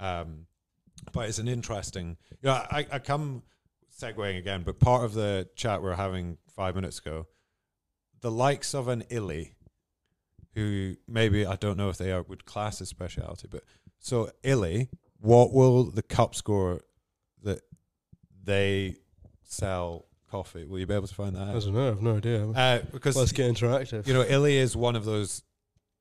[0.00, 0.46] Um,
[1.12, 3.42] but it's an interesting, you know, I, I come
[4.00, 7.26] segueing again, but part of the chat we are having five minutes ago,
[8.20, 9.54] the likes of an Illy,
[10.54, 13.62] who maybe I don't know if they are would class as speciality, but
[13.98, 16.80] so Illy, what will the cup score
[17.42, 17.60] that
[18.42, 18.96] they
[19.44, 20.64] sell coffee?
[20.64, 21.82] Will you be able to find that I don't know.
[21.82, 22.48] I have no idea.
[22.48, 24.06] Uh, because Let's get interactive.
[24.06, 25.42] you know, Illy is one of those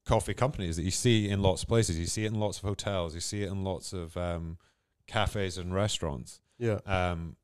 [0.06, 2.00] coffee companies that you see in lots of places.
[2.00, 3.14] You see it in lots of hotels.
[3.14, 4.58] You see it in lots of um,
[5.08, 6.42] cafes and restaurants.
[6.58, 6.80] yeah.
[6.86, 7.36] Um,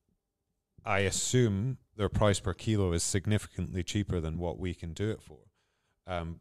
[0.86, 5.22] I assume their price per kilo is significantly cheaper than what we can do it
[5.22, 5.40] for.
[6.08, 6.40] Um,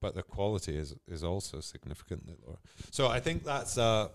[0.00, 2.58] but the quality is is also significantly lower.
[2.90, 4.08] So I think that's uh,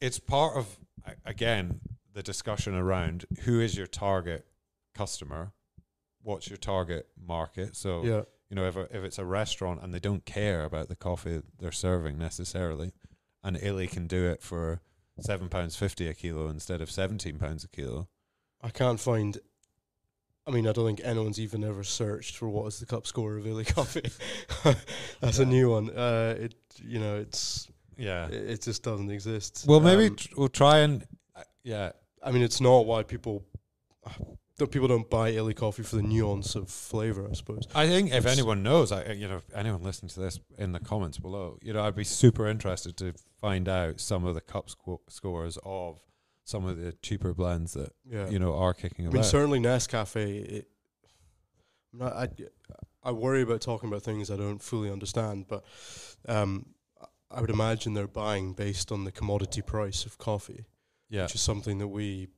[0.00, 0.78] it's part of
[1.24, 1.80] again
[2.12, 4.46] the discussion around who is your target
[4.94, 5.52] customer,
[6.22, 7.76] what's your target market.
[7.76, 8.22] So Yeah.
[8.48, 11.42] you know if a, if it's a restaurant and they don't care about the coffee
[11.58, 12.92] they're serving necessarily,
[13.42, 14.80] and Illy can do it for
[15.20, 18.08] seven pounds fifty a kilo instead of seventeen pounds a kilo.
[18.62, 19.38] I can't find.
[20.46, 23.36] I mean, I don't think anyone's even ever searched for what is the cup score
[23.36, 24.10] of Illy coffee.
[25.20, 25.90] That's a new one.
[25.90, 28.26] Uh, it, you know, it's Yeah.
[28.26, 29.64] it, it just doesn't exist.
[29.68, 31.92] Well, maybe Um, tr- we'll try and uh, yeah,
[32.22, 33.44] I mean, it's not why people.
[34.56, 37.66] That people don't buy Illy coffee for the nuance of flavor, I suppose.
[37.74, 40.72] I think if It's- anyone knows, I you know, if anyone listening to this in
[40.72, 44.42] the comments below, you know, I'd be super interested to find out some of the
[44.42, 46.00] cup sco- scores of
[46.50, 49.26] some of the cheaper blends that Yeah, you know are kicking I mean, about.
[49.26, 50.16] certainly Nescafe.
[50.56, 50.68] It,
[51.92, 52.28] I'm not, I,
[53.02, 55.64] I worry about talking about things I don't fully understand, but
[56.28, 56.66] um,
[57.30, 60.66] I would imagine they're buying based on the commodity price of coffee,
[61.08, 62.28] yeah, which is something that we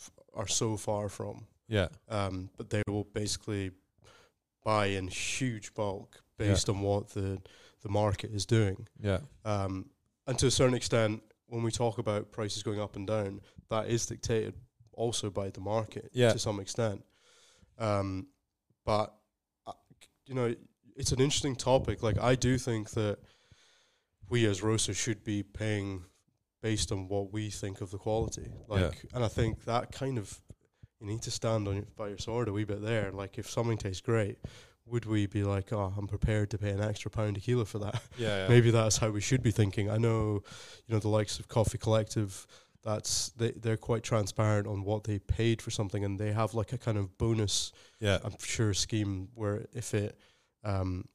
[0.00, 1.46] f- are so far from.
[1.68, 3.70] yeah, Um, but they will basically
[4.64, 6.48] buy in huge bulk Yeah.
[6.48, 7.40] based on what the
[7.82, 8.88] the market is doing.
[8.98, 9.90] yeah, Um,
[10.26, 13.88] and to a certain extent, when we talk about prices going up and down, that
[13.88, 14.54] is dictated
[14.92, 16.32] also by the market Yeah.
[16.32, 17.04] to some extent.
[17.78, 18.28] Um,
[18.84, 19.14] but
[19.66, 19.72] uh,
[20.26, 20.54] you know,
[20.96, 22.02] it's an interesting topic.
[22.02, 23.18] Like I do think that
[24.28, 26.04] we as roasters should be paying
[26.62, 28.50] based on what we think of the quality.
[28.68, 30.40] Like, and I think that kind of
[31.00, 33.12] you need to stand on your, by your sword a wee bit there.
[33.12, 34.38] Like, if something tastes great.
[34.86, 37.78] Would we be like, oh, I'm prepared to pay an extra pound a kilo for
[37.78, 38.02] that?
[38.18, 38.48] yeah, yeah.
[38.48, 39.90] maybe that's how we should be thinking.
[39.90, 40.42] I know,
[40.86, 42.46] you know, the likes of Coffee Collective,
[42.82, 46.74] that's they they're quite transparent on what they paid for something, and they have like
[46.74, 50.18] a kind of bonus, yeah, I'm sure, scheme where if it,
[50.64, 51.08] um,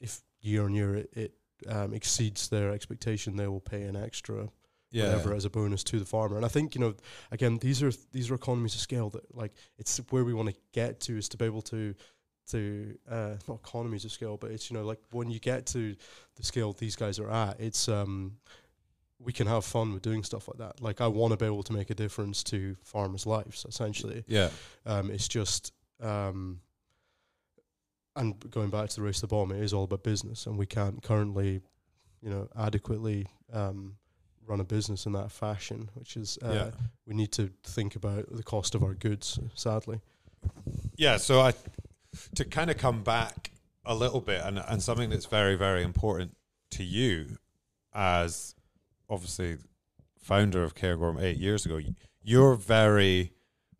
[0.00, 1.34] if year on year it, it
[1.66, 4.50] um, exceeds their expectation, they will pay an extra
[4.94, 6.36] yeah, whatever as a bonus to the farmer.
[6.36, 6.94] And I think you know,
[7.32, 10.54] again, these are these are economies of scale that like it's where we want to
[10.72, 11.94] get to is to be able to
[12.50, 15.96] to uh, not economies of scale, but it's you know like when you get to
[16.36, 18.36] the scale these guys are at, it's um
[19.18, 20.80] we can have fun with doing stuff like that.
[20.80, 23.64] Like I want to be able to make a difference to farmers' lives.
[23.68, 24.50] Essentially, yeah,
[24.86, 26.60] um, it's just um.
[28.16, 30.56] And going back to the race to the bottom, it is all about business, and
[30.56, 31.62] we can't currently,
[32.22, 33.96] you know, adequately um,
[34.46, 35.90] run a business in that fashion.
[35.94, 36.70] Which is, uh, yeah.
[37.08, 39.40] we need to think about the cost of our goods.
[39.56, 40.00] Sadly,
[40.96, 41.54] Yeah, so I
[42.34, 43.50] to kind of come back
[43.84, 46.36] a little bit and and something that's very very important
[46.70, 47.36] to you
[47.92, 48.54] as
[49.08, 49.58] obviously
[50.18, 51.80] founder of Cairngorm 8 years ago
[52.22, 53.32] you're very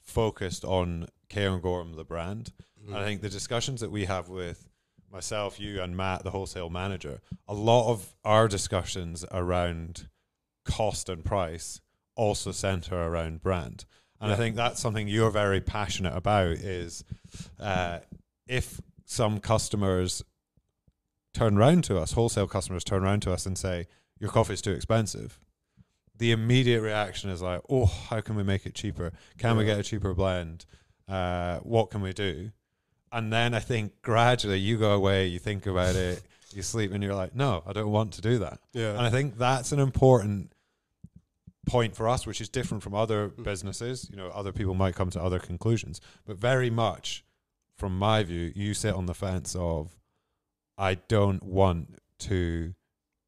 [0.03, 2.53] focused on Cairngorm the brand.
[2.87, 4.69] And I think the discussions that we have with
[5.11, 10.09] myself you and Matt the wholesale manager a lot of our discussions around
[10.65, 11.81] cost and price
[12.17, 13.87] also center around brand.
[14.21, 17.05] And I think that's something you're very passionate about is
[17.61, 17.99] uh,
[18.47, 20.23] if some customers
[21.33, 23.87] turn around to us, wholesale customers turn around to us and say,
[24.21, 25.41] your coffee is too expensive,
[26.17, 29.13] the immediate reaction is like, oh, how can we make it cheaper?
[29.39, 30.65] Can we get a cheaper blend?
[31.09, 32.51] Uh, what can we do?
[33.11, 37.03] And then I think gradually you go away, you think about it, you sleep, and
[37.03, 38.61] you're like, no, I don't want to do that.
[38.73, 40.53] yeah, And I think that's an important
[41.67, 43.43] point for us, which is different from other Mm.
[43.43, 44.09] businesses.
[44.11, 47.25] You know, other people might come to other conclusions, but very much
[47.77, 49.97] from my view, you sit on the fence of,
[50.79, 52.75] I don't want to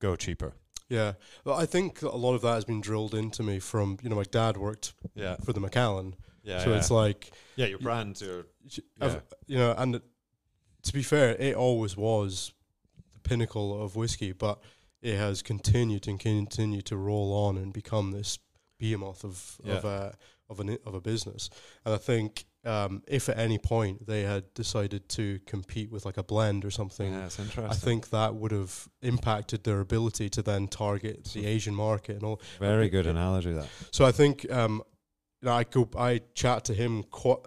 [0.00, 0.54] go cheaper.
[0.88, 1.14] yeah.
[1.44, 4.16] Well, I think a lot of that has been drilled into me from you know
[4.16, 6.62] my dad worked Yeah, for the Macallan, yeah.
[6.62, 6.76] so yeah.
[6.76, 8.46] it's like yeah, your brand, your
[9.00, 10.00] yeah, you know, and
[10.82, 12.52] to be fair, it always was
[13.14, 14.60] the pinnacle of whiskey, but
[15.02, 18.38] it has continued and continued to roll on and become this
[18.78, 20.14] behemoth of of a
[20.48, 21.50] of an of a business.
[21.84, 26.16] And I think um, if at any point they had decided to compete with like
[26.16, 27.12] a blend or something.
[27.12, 27.70] yeah, it's interesting.
[27.70, 32.24] I think that would have impacted their ability to then target the Asian market and
[32.24, 32.40] all.
[32.58, 33.52] very good analogy.
[33.52, 34.82] That So I think um,
[35.46, 37.38] I go, I chat to him quite.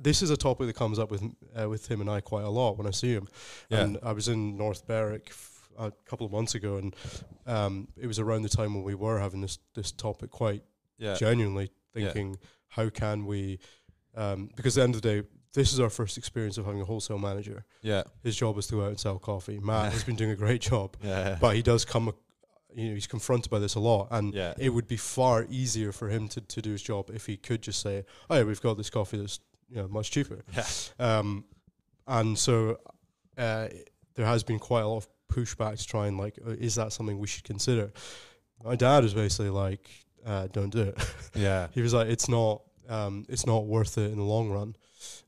[0.00, 1.22] This is a topic that comes up with
[1.58, 3.26] uh, with him and I quite a lot when I see him.
[3.70, 3.80] Yeah.
[3.80, 6.94] And I was in North Berwick f- a couple of months ago, and
[7.46, 10.62] um, it was around the time when we were having this this topic quite
[10.98, 11.14] yeah.
[11.14, 12.04] genuinely Yeah.
[12.12, 12.36] thinking,
[12.68, 13.58] how can we?
[14.16, 16.80] Um, because at the end of the day, this is our first experience of having
[16.80, 17.64] a wholesale manager.
[17.82, 18.02] Yeah.
[18.22, 19.58] His job is to go out and sell coffee.
[19.60, 21.38] Matt has been doing a great job, Yeah.
[21.40, 22.12] but he does come,
[22.74, 24.54] you know, he's confronted by this a lot, and yeah.
[24.58, 27.62] it would be far easier for him to, to do his job if he could
[27.62, 30.64] just say, "Oh, yeah, we've got this coffee that's you know much cheaper." Yeah.
[30.98, 31.44] Um,
[32.08, 32.78] and so
[33.38, 33.68] uh,
[34.16, 36.92] there has been quite a lot of pushback to try and like, uh, is that
[36.92, 37.92] something we should consider?
[38.62, 39.88] My dad was basically like,
[40.26, 40.98] uh, "Don't do it."
[41.36, 41.68] Yeah.
[41.72, 44.76] he was like, "It's not, um, it's not worth it in the long run,"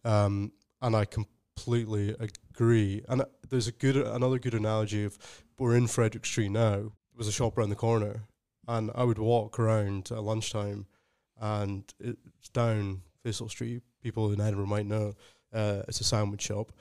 [0.05, 3.03] um, and I completely agree.
[3.09, 5.19] And uh, there's a good, another good analogy of
[5.59, 6.77] we're in Frederick Street now.
[6.77, 8.25] There was a shop around the corner,
[8.69, 10.87] and I would walk around at lunchtime,
[11.41, 13.83] and it's down Thistle Street.
[14.03, 15.15] People in Edinburgh might know
[15.53, 16.73] uh, it's a sandwich shop,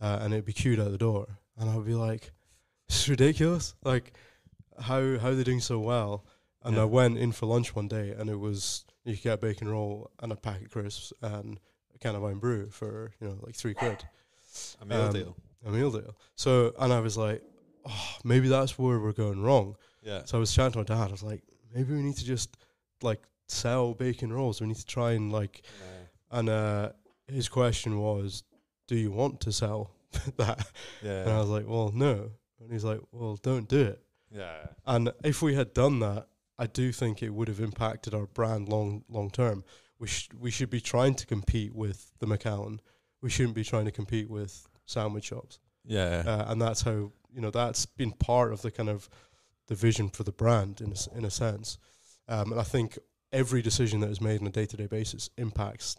[0.00, 1.26] uh, and it'd be queued out the door,
[1.58, 2.30] and I would be like,
[2.88, 3.74] "It's ridiculous!
[3.84, 4.12] Like,
[4.78, 6.24] how how are they doing so well?"
[6.62, 6.82] And Yeah.
[6.82, 9.68] I went in for lunch one day, and it was you could get a bacon
[9.68, 11.58] roll and a packet of crisps and
[11.94, 14.04] a can of Irn-Bru for you know like three quid,
[14.80, 15.36] A meal Um, deal.
[15.66, 16.16] a meal deal.
[16.36, 17.42] So and I was like,
[17.86, 19.76] oh, maybe that's where we're going wrong.
[20.02, 20.22] Yeah.
[20.24, 21.08] So I was chatting to my dad.
[21.08, 21.42] I was like,
[21.74, 22.56] maybe we need to just
[23.02, 24.60] like sell bacon rolls.
[24.60, 25.62] We need to try and like.
[25.64, 26.38] yeah.
[26.38, 26.90] And uh,
[27.26, 28.44] his question was,
[28.86, 29.90] do you want to sell
[30.36, 30.64] that?
[31.02, 31.22] Yeah.
[31.22, 32.30] And I was like, well, no.
[32.60, 34.00] And he's like, well, don't do it.
[34.30, 34.66] Yeah.
[34.86, 36.28] And if we had done that,
[36.60, 39.64] I do think it would have impacted our brand long long term.
[39.98, 42.80] We sh- we should be trying to compete with the McAllen.
[43.22, 45.58] We shouldn't be trying to compete with sandwich shops.
[45.86, 46.22] Yeah.
[46.26, 49.08] Uh, and that's how you know that's been part of the kind of
[49.68, 51.78] the vision for the brand in a, in a sense.
[52.28, 52.98] Um, and I think
[53.32, 55.96] every decision that is made on a day to day basis impacts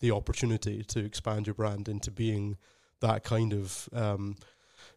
[0.00, 2.58] the opportunity to expand your brand into being
[3.00, 4.36] that kind of um,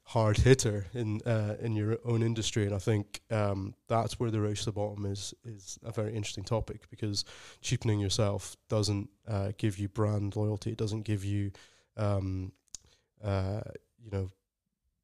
[0.03, 2.65] hard hitter in uh, in your own industry.
[2.65, 6.13] And I think um, that's where the race to the bottom is is a very
[6.13, 7.25] interesting topic because
[7.61, 10.71] cheapening yourself doesn't uh, give you brand loyalty.
[10.71, 11.51] It doesn't give you
[11.97, 12.51] um,
[13.23, 13.61] uh,
[14.03, 14.29] you know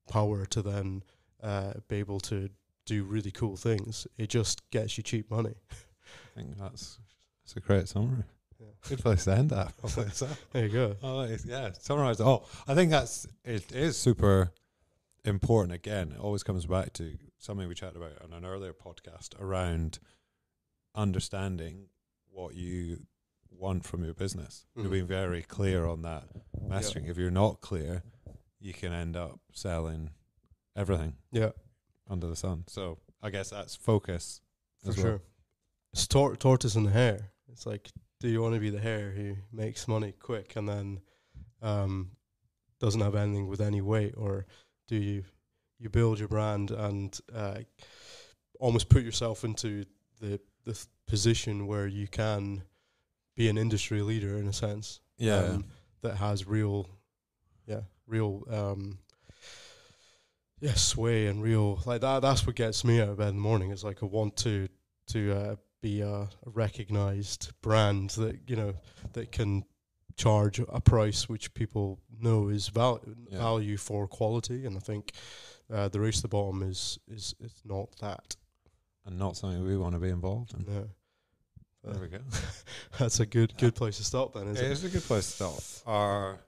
[0.10, 1.04] power to then
[1.44, 2.50] uh, be able to
[2.86, 4.08] do really cool things.
[4.18, 5.56] It just gets you cheap money.
[5.72, 7.00] I think that's
[7.44, 8.24] that's a great summary.
[8.60, 8.68] Yeah.
[8.90, 9.74] Good place to end that.
[10.52, 10.96] There you go.
[11.04, 12.20] Oh, yeah, summarize.
[12.20, 14.52] Oh, I think that's it is super
[15.28, 15.74] important.
[15.74, 20.00] Again, it always comes back to something we chatted about on an earlier podcast around
[20.96, 21.88] understanding
[22.30, 23.06] what you
[23.52, 24.66] want from your business.
[24.76, 24.92] You're Mhm.
[24.92, 26.28] being very clear on that
[26.60, 27.08] messaging.
[27.08, 28.04] If you're not clear,
[28.60, 30.12] you can end up selling
[30.76, 31.52] everything Yeah,
[32.08, 32.66] under the sun.
[32.68, 34.42] So I guess that's focus
[34.84, 35.12] for as sure.
[35.12, 35.22] well.
[35.94, 37.32] It's tor- tortoise and the hare.
[37.48, 41.02] It's like, do you want to be the hare who makes money quick and then
[41.62, 42.12] um,
[42.80, 44.46] doesn't have anything with any weight, or
[44.88, 45.24] do you
[45.80, 47.60] you build your brand and uh,
[48.60, 49.86] almost put yourself into
[50.20, 52.64] the the th- position where you can
[53.36, 55.00] be an industry leader in a sense?
[55.18, 55.38] Yeah.
[55.38, 55.66] um,
[56.02, 56.88] that has real,
[57.66, 59.00] yeah, real, um,
[60.60, 62.22] yeah, sway and real like that.
[62.22, 63.72] That's what gets me out of bed in the morning.
[63.72, 64.68] It's like I want to
[65.08, 68.74] to uh, be a, a recognized brand that you know
[69.14, 69.64] that can
[70.18, 73.38] charge a price which people know is val- Yeah.
[73.38, 75.12] value for quality, and I think
[75.72, 78.36] uh, the race to the bottom is is is not that.
[79.06, 80.66] and not something we want to be involved in.
[80.74, 80.90] No.
[81.84, 82.20] There we go.
[83.00, 84.72] That's a good good place to stop then, It isn't it?
[84.72, 85.64] is a good place to stop.
[85.88, 86.40] Our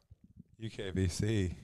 [0.62, 1.56] UKBC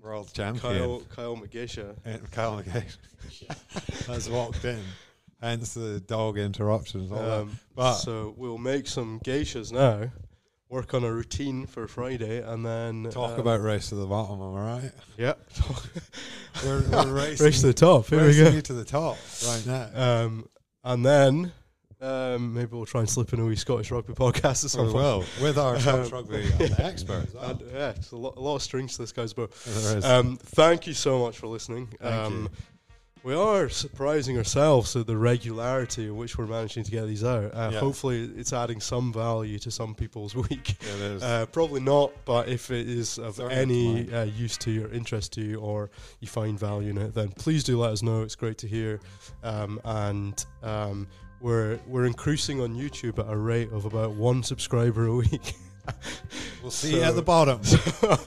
[0.00, 1.96] world champion, Kyle Kyle McGisha.
[2.04, 4.80] and Kyle McGee, has walked in.
[5.40, 7.10] Hence the dog interruptions.
[7.12, 10.10] Um, But- so we'll make some geishas now,
[10.68, 14.40] work on a routine for Friday, and then Talk um, about race to the bottom.
[14.42, 14.92] Am I right?
[15.16, 15.34] yeah,
[16.64, 18.06] We're, we're racing, race to the top.
[18.08, 18.60] Here we go.
[18.60, 19.90] to the top right now.
[19.94, 20.48] Um,
[20.84, 21.52] and then
[22.00, 24.94] um, maybe we'll try and slip in a wee Scottish rugby podcast or something.
[24.94, 27.28] Well, with our Um, Scottish rugby expert.
[27.28, 27.50] As well.
[27.50, 29.48] And, yeah, it's a lot, a lot of strings to this guy's bow.
[30.04, 31.88] Um, thank you so much for listening.
[32.00, 32.48] Um.
[33.24, 37.52] We are surprising ourselves at the regularity in which we're managing to get these out.
[37.54, 37.80] Uh, Yeah.
[37.80, 40.76] Hopefully, it's adding some value to some people's week.
[40.80, 41.22] It is.
[41.22, 44.90] Uh, probably not, but if it is of Certainly any uh, use to you or
[44.90, 45.90] interest to you, or
[46.20, 48.22] you find value in it, then please do let us know.
[48.22, 49.00] It's great to hear,
[49.42, 51.06] um, and um,
[51.40, 55.54] we're we're increasing on YouTube at a rate of about one subscriber a week.
[56.62, 57.60] we'll see you at the bottom.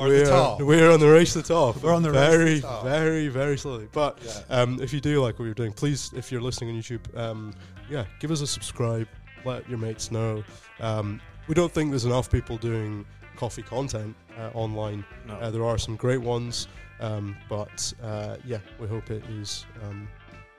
[0.00, 0.60] Or the top.
[0.60, 1.82] we're on the race to the top.
[1.82, 2.84] We're on the race to the very, top.
[2.84, 3.88] very, very slowly.
[3.90, 4.60] But Yeah.
[4.60, 7.52] um, if you do like what you're doing, please, if you're listening on YouTube, um,
[7.90, 9.08] yeah, give us a subscribe,
[9.44, 10.44] let your mates know.
[10.78, 13.04] Um, we don't think there's enough people doing
[13.34, 15.04] coffee content uh, online.
[15.26, 15.34] No.
[15.34, 16.68] Uh, there are some great ones,
[17.00, 19.66] um, but uh, yeah, we hope it is.
[19.82, 20.08] Um,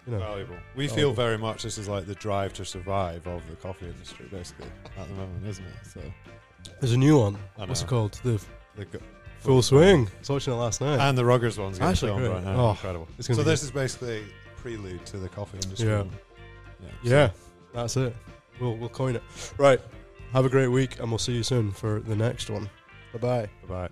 [0.05, 0.55] you know, valuable.
[0.75, 0.95] We valuable.
[0.95, 4.67] feel very much this is like the drive to survive of the coffee industry, basically,
[4.97, 5.73] at the moment, isn't it?
[5.93, 6.01] So,
[6.79, 7.37] there's a new one.
[7.55, 8.19] What's it called?
[8.23, 8.41] The
[8.75, 8.85] the
[9.39, 10.07] Full Swing.
[10.07, 10.99] I was watching it last night.
[10.99, 12.33] and the Ruggers one's getting Actually filmed great.
[12.33, 12.59] right now.
[12.65, 13.07] Oh, Incredible.
[13.17, 14.23] it's So be this is basically
[14.57, 15.87] prelude to the coffee industry.
[15.87, 16.03] Yeah.
[16.81, 16.89] yeah.
[17.03, 17.29] yeah,
[17.73, 18.15] that's it.
[18.59, 19.23] We'll we'll coin it.
[19.57, 19.79] Right.
[20.33, 22.69] Have a great week, and we'll see you soon for the next one.
[23.13, 23.49] Bye bye.
[23.67, 23.89] Bye bye.